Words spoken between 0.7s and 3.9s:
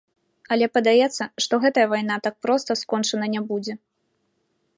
падаецца, што гэтая вайна так проста скончана не будзе.